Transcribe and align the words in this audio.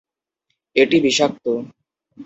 এটি 0.75 0.97
বিষাক্ত। 1.05 1.45